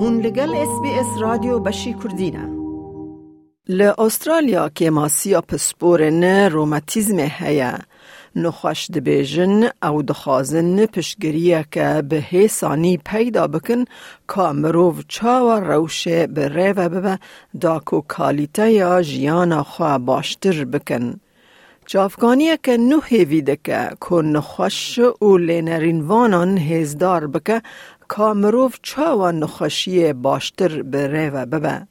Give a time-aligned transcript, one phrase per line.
[0.00, 2.48] هون لگل اس بی اس رادیو بشی کردینه
[3.68, 7.78] ل استرالیا که ماسیا پسپورن روماتیزم هیا
[8.36, 13.84] نخوش دبیجن او دخوازن پشگریه که به حسانی پیدا بکن
[14.34, 17.18] که مروف چاو روشه به ریوه ببه
[17.60, 21.20] داکو کالیته یا جیانا خواه باشتر بکن.
[21.86, 27.62] جافگانیه که نو هیویده که که نخوش او لینرین وانان هزدار بکه
[28.16, 31.86] که مروف چاو نخوشی باشتر به ریوه ببه.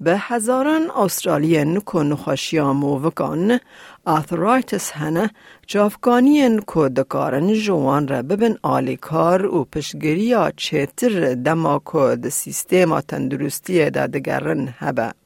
[0.00, 3.60] به هزاران استرالین که نخوشیا مووکان
[4.04, 5.30] آثرایتس هنه
[5.66, 13.90] جافگانین که دکارن جوان را ببن آلیکار و پشگری چیتر دما که ده سیستم تندرستی
[13.90, 15.23] ده دگرن هبه.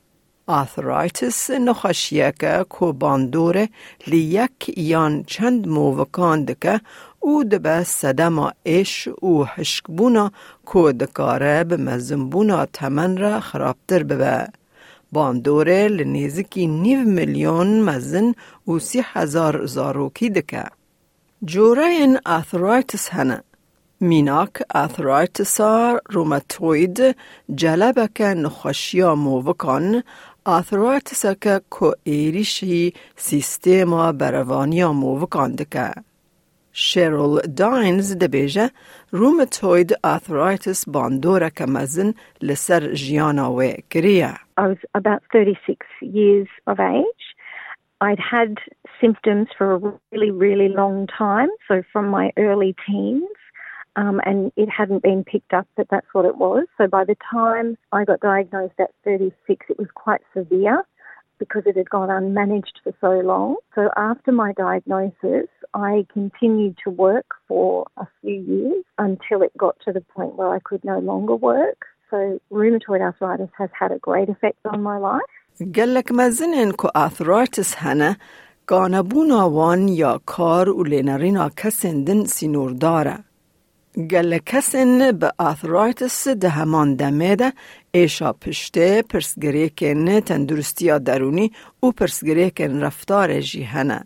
[0.49, 2.65] آثرایتس نخوشیه که
[2.99, 3.69] باندوره
[4.07, 6.81] لیک یان چند مووکان دکه
[7.21, 10.33] او دبه سدما ایش و حشکبونا
[10.73, 14.49] که دکاره به مزنبونا تمن را خرابتر ببه.
[15.13, 18.35] باندوره لنیزکی نیو میلیون مزن
[18.69, 20.65] و سی هزار زاروکی دکه.
[21.45, 23.43] جوره این آثرایتس هنه.
[24.01, 27.17] میناک آثرایتسا روماتوید
[28.15, 30.03] که نخوشیا مووکان
[30.48, 35.92] آثرایتسا که که ایریشی سیستما بروانیا مووکان دکه.
[36.74, 38.70] شیرل داینز دبیجه
[39.12, 44.34] روماتوید آثرایتس باندوره که مزن لسر جیانا و کریه.
[44.58, 47.24] I was about 36 years of age.
[48.02, 48.58] I'd had
[49.00, 49.78] symptoms for a
[50.12, 53.38] really, really long time, so from my early teens,
[53.98, 56.66] um, and it hadn't been picked up that that's what it was.
[56.78, 60.84] So by the time I got diagnosed at 36, it was quite severe
[61.40, 63.58] because it had gone unmanaged for so long.
[63.76, 69.76] So after my diagnosis, I continued to work for a few years until it got
[69.86, 71.86] to the point where I could no longer work.
[72.10, 75.22] So rheumatoid arthritis has had a great effect on my life.
[75.76, 78.18] گلک مزنن که آثرایتس هنه
[78.68, 82.74] گانبونا وان یا کار و لینرینا کسن دن سینور
[83.99, 84.07] داره.
[84.07, 87.53] گل کسن به آثرایتس ده همان دمه ده
[87.91, 94.05] ایشا پشته پرسگری کن تندرستی درونی و پرسگری کن رفتار جی هنه.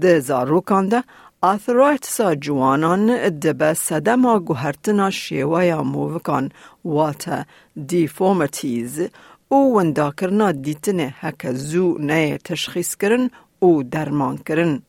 [0.00, 1.04] ده زاروکان ده
[1.42, 6.50] آثرایتس جوانان دبه سدما گوهرتنا شیوه مووکان
[6.84, 7.44] واتا
[7.86, 9.08] دیفورمتیز
[9.48, 14.82] او ونداکرنا دیتنه هک زو نه تشخیص کرن او درمان کرن.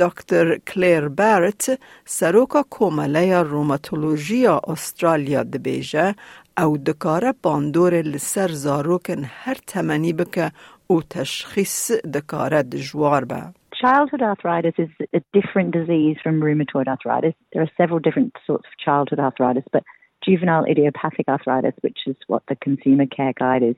[0.00, 6.14] دکتر کلیر بارت سروکا کومله روماتولوژیا استرالیا دبیجه
[6.58, 10.50] او دکاره باندور لسر زاروکن هر تمنی بکه
[10.86, 13.42] او تشخیص دکاره دجوار به.
[13.82, 17.34] Childhood arthritis is a different disease from rheumatoid arthritis.
[17.52, 19.82] There are several different sorts of childhood arthritis, but
[20.26, 23.76] juvenile idiopathic arthritis, which is what the consumer care guide is,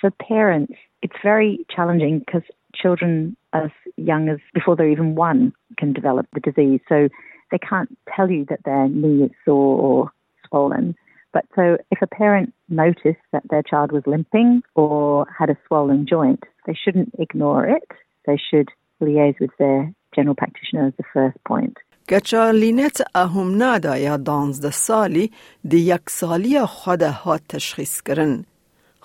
[0.00, 5.92] for parents, it's very challenging because children as young as before they're even one can
[5.92, 6.80] develop the disease.
[6.88, 7.08] So
[7.50, 10.12] they can't tell you that their knee is sore or
[10.48, 10.94] swollen.
[11.32, 16.06] But so if a parent noticed that their child was limping or had a swollen
[16.06, 17.88] joint, they shouldn't ignore it.
[18.26, 18.68] They should
[19.00, 21.76] liaise with their general practitioner as the first point.
[22.08, 25.30] گچالینت اهم نادا یا دانزده سالی
[25.68, 28.44] دی یک سالی خود ها تشخیص کرن.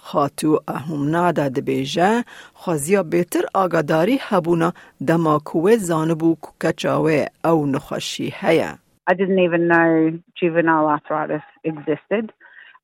[0.07, 4.73] خاتو اهم نادا دبیجه خوزیا بهتر آگاداری هبونا
[5.07, 8.77] دماکوه زانبو کچاوه او نخوشی هیا.
[9.09, 12.31] I didn't even know juvenile arthritis existed.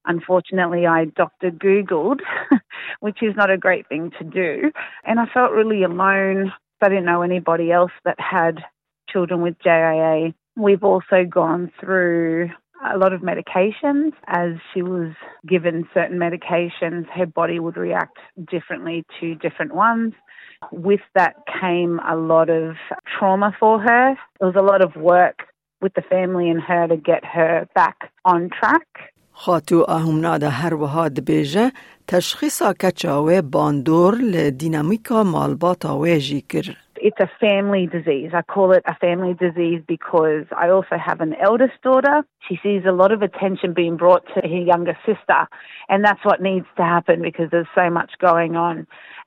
[0.06, 2.22] Unfortunately, I doctor Googled,
[3.00, 4.72] which is not a great thing to do.
[5.08, 6.52] And I felt really alone.
[6.82, 8.56] I didn't know anybody else that had
[9.12, 10.34] children with JIA.
[10.56, 12.50] We've also gone through
[12.94, 14.12] a lot of medications.
[14.28, 15.12] As she was
[15.48, 18.18] given certain medications, her body would react
[18.56, 20.14] differently to different ones.
[20.72, 22.76] With that came a lot of
[23.14, 24.12] trauma for her.
[24.42, 25.38] It was a lot of work
[25.82, 28.88] with the family and her to get her back on track.
[29.34, 31.72] خاتو اهمنادا هر وها دبیجه
[32.08, 36.76] تشخیصا کچاوه باندور لدینامیکا مالباتا ویجی کر.
[37.05, 38.31] It's a family disease.
[38.33, 42.23] I call it a family disease because I also have an eldest daughter.
[42.49, 45.47] She sees a lot of attention being brought to her younger sister,
[45.91, 48.87] and that's what needs to happen because there's so much going on.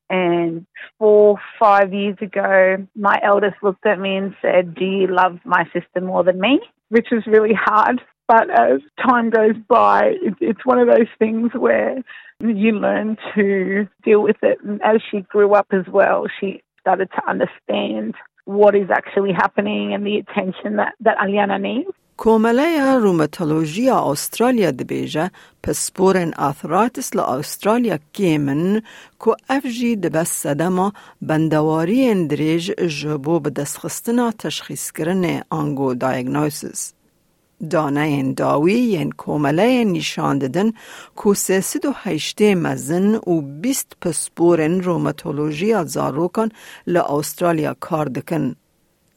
[0.10, 0.66] And
[0.98, 5.66] four, five years ago, my eldest looked at me and said, Do you love my
[5.66, 6.60] sister more than me?
[6.90, 8.02] Which was really hard.
[8.28, 12.04] But as time goes by, it's one of those things where
[12.40, 14.58] you learn to deal with it.
[14.64, 19.95] And as she grew up as well, she started to understand what is actually happening
[19.95, 21.93] and the attention that, that Aliana needs.
[22.17, 25.31] کومله روماتولوژیا استرالیا دبیجه
[25.63, 28.81] پسپورن آثراتس لأسترالیا کیمن
[29.19, 30.93] کو افجی دبس صدما
[31.23, 36.95] بندواری اندریج جبو بدستخستنا تشخیص کرن آنگو دایگنوسیس.
[37.60, 40.72] دانه داوی ین کومله نشان دادن
[41.16, 46.52] کو سیسد و هشته مزن و بیست پسپورن روماتولوژیا زاروکان
[46.88, 48.56] لأسترالیا کار دکن.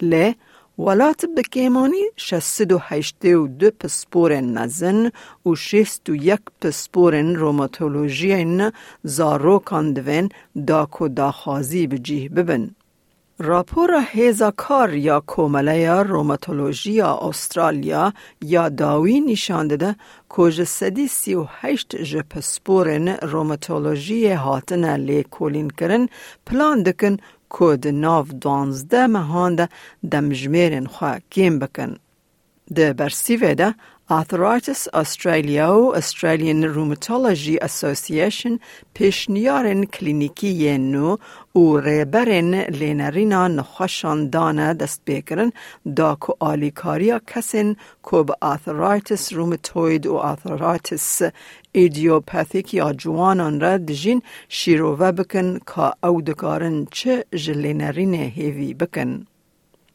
[0.00, 0.34] لی
[0.78, 5.10] ولات بکیمانی شست و هشته و دو پسپورن مزن
[5.46, 8.70] و شست و یک پسپورن روماتولوژی
[9.02, 10.28] زارو کاندوین
[10.66, 12.70] دا کو داخازی بجیه ببن.
[13.42, 19.96] راپور هیزاکار یا کومله روماتولوژیا استرالیا یا داوی نشان داده
[20.37, 26.08] که سدی سی و هشت جپسپورن روماتولوژی هاتن لی کولین کرن
[26.46, 27.16] پلان دکن
[27.48, 29.69] کود ناف دانزده مهانده
[30.10, 31.96] دمجمیرن خواه کیم بکن.
[32.75, 33.75] ده برسیوه ده
[34.11, 38.61] Arthritis Australia و Australian Rheumatology Association
[38.95, 41.17] پیشنیارن کلینیکی نو
[41.55, 45.53] و ریبرن لینرینا نخوشان دانه دست بکرن
[45.97, 47.77] دا که آلیکاریا کسین
[48.11, 51.23] که به آثرایتس روماتوید و آثرایتس
[51.73, 59.27] ایدیوپاتیک یا جوانان را دجین شیروه بکن که او دکارن چه جلینرین هیوی بکن.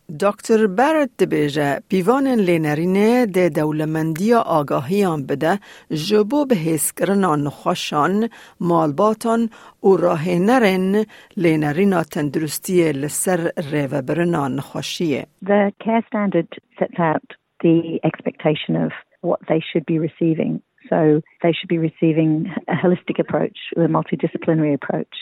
[0.09, 5.59] دکتر برد دبیجه پیوان لینرینه ده دولمندی آگاهیان بده
[5.91, 8.29] جبو به حس کرنا نخوشان
[8.59, 9.49] مالباتان
[9.83, 11.05] و راه نرن
[11.37, 15.25] لینرینا تندرستی لسر ریو برنا نخوشیه.
[15.45, 16.49] The care standard
[16.79, 17.27] sets out
[17.61, 18.91] the expectation of
[19.21, 20.61] what they should be receiving.
[20.89, 22.31] So they should be receiving
[22.67, 25.13] a holistic approach, a multidisciplinary approach.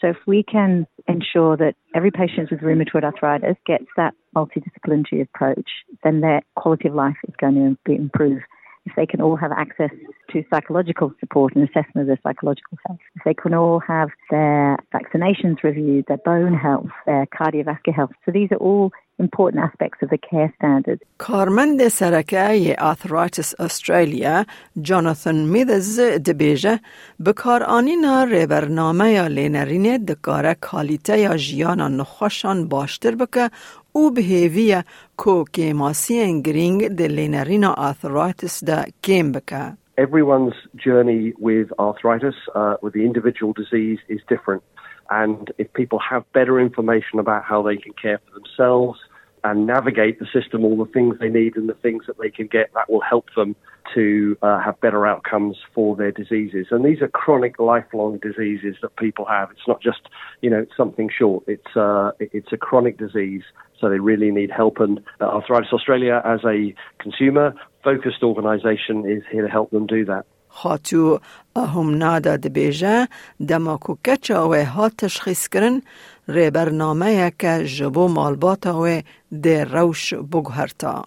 [0.00, 5.68] So if we can ensure that every patient with rheumatoid arthritis gets that multidisciplinary approach,
[6.02, 8.44] then their quality of life is going to be improved.
[8.86, 9.90] If they can all have access
[10.31, 14.77] to psychological support and assessment of their psychological health, if they can all have their
[14.97, 18.15] vaccinations reviewed, their bone health, their cardiovascular health.
[18.25, 20.99] So these are all important aspects of the care standard.
[21.17, 24.45] کارمند سرکه آثرایتس استرالیا
[24.81, 26.79] جاناتhan میدز دبیجه
[27.25, 33.49] بکار آنینا ریبرنامه یا لینرینه دکاره کالیته یا جیانا نخوشان باشتر بکه
[33.91, 34.83] او بهیویه
[35.17, 39.77] کو کیماسی گرینگ ده لینرینا آثرایتس ده کیم بکه.
[40.00, 44.62] Everyone's journey with arthritis, uh, with the individual disease, is different.
[45.10, 48.98] And if people have better information about how they can care for themselves,
[49.44, 52.46] and navigate the system, all the things they need and the things that they can
[52.46, 53.56] get that will help them
[53.93, 56.65] to uh, have better outcomes for their diseases.
[56.71, 59.47] And these are chronic, lifelong diseases that people have.
[59.51, 60.01] It's not just,
[60.41, 61.43] you know, something short.
[61.47, 63.43] It's, uh, it's a chronic disease,
[63.79, 64.79] so they really need help.
[64.79, 66.73] And uh, Arthritis Australia, as a
[67.03, 70.25] consumer-focused organisation, is here to help them do that.
[70.49, 71.19] خاتو
[71.55, 73.07] اهم نادا دبیجه
[73.47, 75.81] دما کو کچا و ها تشخیص کرن
[76.27, 79.01] ری برنامه که جبو مالباتا و
[79.41, 81.05] ده روش بگهرتا.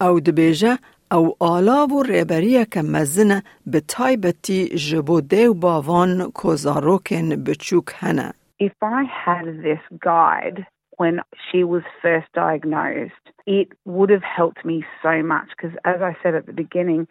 [0.00, 0.78] او دبیجه
[1.12, 8.32] او آلا و ریبریه که مزنه به تایبتی جبو دیو باوان کوزاروکن بچوک هنه.
[8.60, 10.66] If I had this guide
[10.98, 16.12] when she was first diagnosed, it would have helped me so much because as I
[16.22, 17.02] said at the beginning,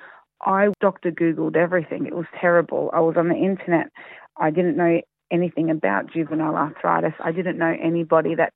[0.42, 2.06] I doctor Googled everything.
[2.06, 2.90] It was terrible.
[2.94, 3.88] I was on the internet.
[4.38, 5.02] I didn't know
[5.32, 7.14] anything about juvenile arthritis.
[7.24, 8.54] I didn't know anybody that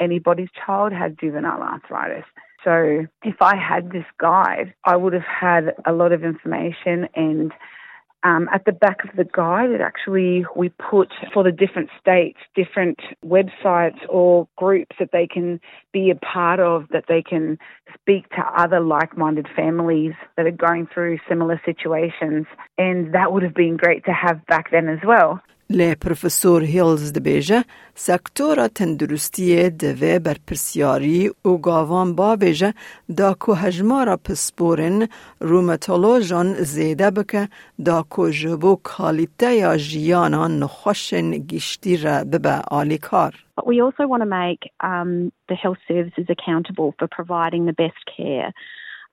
[0.00, 2.24] anybody's child had juvenile arthritis.
[2.63, 7.51] So if I had this guide, I would have had a lot of information and
[8.23, 12.37] um, at the back of the guide, it actually we put for the different states
[12.55, 15.59] different websites or groups that they can
[15.91, 17.57] be a part of, that they can
[17.99, 22.45] speak to other like-minded families that are going through similar situations,
[22.77, 25.41] and that would have been great to have back then as well.
[25.71, 27.63] لی پروفسور هیلز دبیجه
[27.95, 32.73] سکتورا تندرستی دوه بر پرسیاری و گاوان با بیجه
[33.17, 35.07] دا کو هجمارا پسپورن
[35.39, 37.49] رومتولوژان زیده بکه
[37.85, 43.33] دا کو جبو کالیته یا جیانا نخوشن گشتی را ببه آلی کار.
[43.57, 48.03] But we also want to make um, the health services accountable for providing the best
[48.17, 48.51] care.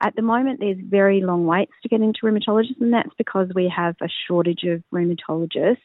[0.01, 3.71] At the moment, there's very long waits to get into rheumatologists, and that's because we
[3.73, 5.77] have a shortage of rheumatologists.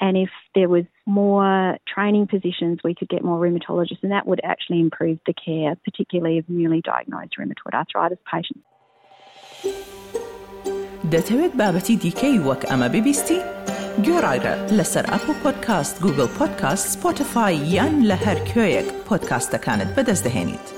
[0.00, 4.40] And if there was more training positions, we could get more rheumatologists, and that would
[4.42, 8.64] actually improve the care, particularly of newly diagnosed rheumatoid arthritis patients.
[11.14, 13.40] دەتەوێت بابەتی دیکەی وەک ئەمە ببیستی؟
[14.06, 20.77] گۆڕایرە لەسەر ئەپ و پۆدکاست گوگل پۆدکاست سپۆتفاای یان لە هەر کوێیەک پۆدکاستەکانت بەدەستدەێنیت.